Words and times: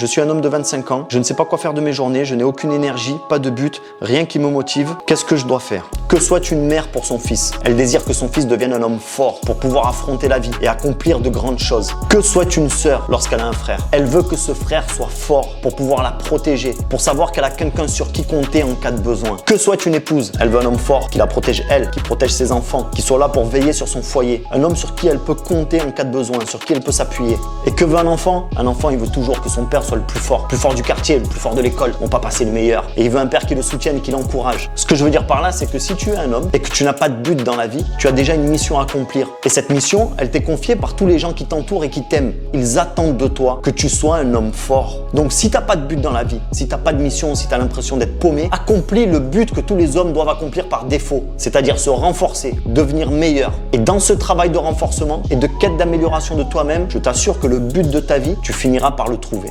Je 0.00 0.06
suis 0.06 0.22
un 0.22 0.30
homme 0.30 0.40
de 0.40 0.48
25 0.48 0.92
ans, 0.92 1.04
je 1.10 1.18
ne 1.18 1.22
sais 1.22 1.34
pas 1.34 1.44
quoi 1.44 1.58
faire 1.58 1.74
de 1.74 1.82
mes 1.82 1.92
journées, 1.92 2.24
je 2.24 2.34
n'ai 2.34 2.42
aucune 2.42 2.72
énergie, 2.72 3.18
pas 3.28 3.38
de 3.38 3.50
but, 3.50 3.82
rien 4.00 4.24
qui 4.24 4.38
me 4.38 4.48
motive. 4.48 4.96
Qu'est-ce 5.04 5.26
que 5.26 5.36
je 5.36 5.44
dois 5.44 5.60
faire? 5.60 5.90
Que 6.08 6.18
soit 6.18 6.50
une 6.50 6.66
mère 6.66 6.88
pour 6.88 7.04
son 7.04 7.18
fils. 7.18 7.52
Elle 7.64 7.76
désire 7.76 8.02
que 8.02 8.14
son 8.14 8.26
fils 8.28 8.46
devienne 8.46 8.72
un 8.72 8.82
homme 8.82 8.98
fort 8.98 9.40
pour 9.42 9.56
pouvoir 9.56 9.86
affronter 9.86 10.26
la 10.26 10.38
vie 10.38 10.50
et 10.62 10.68
accomplir 10.68 11.20
de 11.20 11.28
grandes 11.28 11.58
choses. 11.58 11.94
Que 12.08 12.22
soit 12.22 12.56
une 12.56 12.70
sœur 12.70 13.06
lorsqu'elle 13.10 13.40
a 13.40 13.46
un 13.46 13.52
frère. 13.52 13.86
Elle 13.92 14.06
veut 14.06 14.22
que 14.22 14.36
ce 14.36 14.54
frère 14.54 14.90
soit 14.90 15.10
fort 15.10 15.56
pour 15.60 15.76
pouvoir 15.76 16.02
la 16.02 16.12
protéger, 16.12 16.74
pour 16.88 17.02
savoir 17.02 17.30
qu'elle 17.30 17.44
a 17.44 17.50
quelqu'un 17.50 17.86
sur 17.86 18.10
qui 18.10 18.24
compter 18.24 18.62
en 18.62 18.74
cas 18.76 18.92
de 18.92 19.00
besoin. 19.00 19.36
Que 19.44 19.58
soit 19.58 19.84
une 19.84 19.94
épouse, 19.94 20.32
elle 20.40 20.48
veut 20.48 20.60
un 20.60 20.64
homme 20.64 20.78
fort 20.78 21.10
qui 21.10 21.18
la 21.18 21.26
protège 21.26 21.62
elle, 21.68 21.90
qui 21.90 22.00
protège 22.00 22.32
ses 22.32 22.52
enfants, 22.52 22.88
qui 22.94 23.02
soit 23.02 23.18
là 23.18 23.28
pour 23.28 23.44
veiller 23.44 23.74
sur 23.74 23.86
son 23.86 24.00
foyer. 24.00 24.44
Un 24.50 24.64
homme 24.64 24.76
sur 24.76 24.94
qui 24.94 25.08
elle 25.08 25.20
peut 25.20 25.34
compter 25.34 25.82
en 25.82 25.92
cas 25.92 26.04
de 26.04 26.10
besoin, 26.10 26.38
sur 26.46 26.58
qui 26.58 26.72
elle 26.72 26.80
peut 26.80 26.90
s'appuyer. 26.90 27.36
Et 27.66 27.72
que 27.72 27.84
veut 27.84 27.98
un 27.98 28.06
enfant? 28.06 28.48
Un 28.56 28.66
enfant, 28.66 28.88
il 28.88 28.96
veut 28.96 29.06
toujours 29.06 29.42
que 29.42 29.50
son 29.50 29.66
père 29.66 29.84
le 29.96 30.02
plus 30.02 30.20
fort, 30.20 30.42
le 30.42 30.48
plus 30.48 30.56
fort 30.56 30.74
du 30.74 30.82
quartier, 30.82 31.18
le 31.18 31.24
plus 31.24 31.38
fort 31.38 31.54
de 31.54 31.60
l'école, 31.60 31.92
mon 32.00 32.08
papa 32.08 32.30
c'est 32.30 32.44
le 32.44 32.52
meilleur. 32.52 32.84
Et 32.96 33.04
il 33.04 33.10
veut 33.10 33.18
un 33.18 33.26
père 33.26 33.46
qui 33.46 33.54
le 33.54 33.62
soutienne 33.62 34.00
qui 34.00 34.10
l'encourage. 34.10 34.70
Ce 34.74 34.86
que 34.86 34.94
je 34.94 35.04
veux 35.04 35.10
dire 35.10 35.26
par 35.26 35.42
là, 35.42 35.52
c'est 35.52 35.70
que 35.70 35.78
si 35.78 35.94
tu 35.94 36.10
es 36.10 36.16
un 36.16 36.32
homme 36.32 36.48
et 36.52 36.60
que 36.60 36.70
tu 36.70 36.84
n'as 36.84 36.92
pas 36.92 37.08
de 37.08 37.16
but 37.16 37.42
dans 37.42 37.56
la 37.56 37.66
vie, 37.66 37.84
tu 37.98 38.06
as 38.06 38.12
déjà 38.12 38.34
une 38.34 38.48
mission 38.48 38.78
à 38.78 38.82
accomplir. 38.82 39.28
Et 39.44 39.48
cette 39.48 39.70
mission, 39.70 40.10
elle 40.18 40.30
t'est 40.30 40.42
confiée 40.42 40.76
par 40.76 40.94
tous 40.94 41.06
les 41.06 41.18
gens 41.18 41.32
qui 41.32 41.44
t'entourent 41.44 41.84
et 41.84 41.90
qui 41.90 42.02
t'aiment. 42.02 42.32
Ils 42.54 42.78
attendent 42.78 43.16
de 43.16 43.28
toi 43.28 43.60
que 43.62 43.70
tu 43.70 43.88
sois 43.88 44.16
un 44.16 44.34
homme 44.34 44.52
fort. 44.52 44.98
Donc 45.14 45.32
si 45.32 45.50
t'as 45.50 45.60
pas 45.60 45.76
de 45.76 45.86
but 45.86 46.00
dans 46.00 46.12
la 46.12 46.24
vie, 46.24 46.40
si 46.52 46.68
t'as 46.68 46.78
pas 46.78 46.92
de 46.92 47.02
mission, 47.02 47.34
si 47.34 47.48
tu 47.48 47.54
as 47.54 47.58
l'impression 47.58 47.96
d'être 47.96 48.18
paumé, 48.18 48.48
accomplis 48.52 49.06
le 49.06 49.18
but 49.18 49.52
que 49.52 49.60
tous 49.60 49.76
les 49.76 49.96
hommes 49.96 50.12
doivent 50.12 50.28
accomplir 50.28 50.68
par 50.68 50.84
défaut, 50.84 51.24
c'est-à-dire 51.36 51.78
se 51.78 51.90
renforcer, 51.90 52.54
devenir 52.66 53.10
meilleur. 53.10 53.52
Et 53.72 53.78
dans 53.78 54.00
ce 54.00 54.12
travail 54.12 54.50
de 54.50 54.58
renforcement 54.58 55.22
et 55.30 55.36
de 55.36 55.46
quête 55.46 55.76
d'amélioration 55.76 56.36
de 56.36 56.42
toi-même, 56.42 56.86
je 56.88 56.98
t'assure 56.98 57.40
que 57.40 57.46
le 57.46 57.58
but 57.58 57.88
de 57.88 58.00
ta 58.00 58.18
vie, 58.18 58.36
tu 58.42 58.52
finiras 58.52 58.92
par 58.92 59.08
le 59.08 59.16
trouver. 59.16 59.48